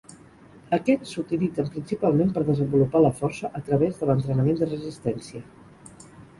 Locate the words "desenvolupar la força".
2.49-3.53